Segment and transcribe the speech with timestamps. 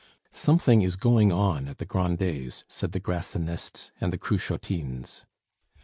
[0.33, 5.25] "Something is going on at the Grandets," said the Grassinists and the Cruchotines.